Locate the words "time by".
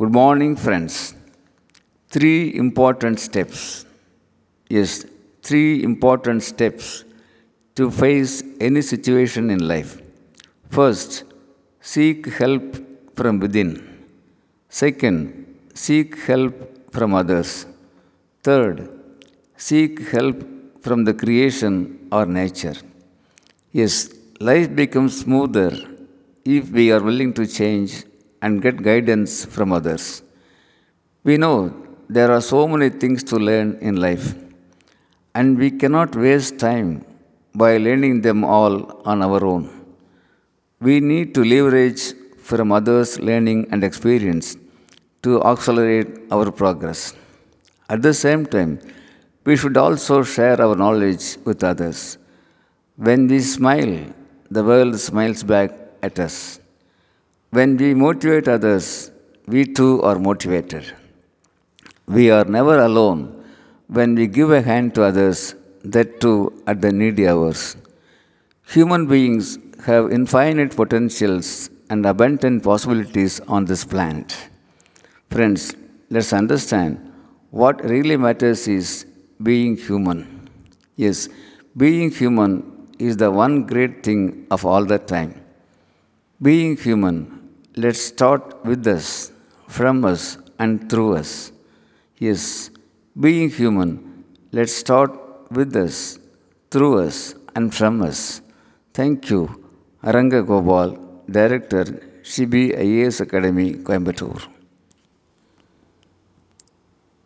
36.58-37.76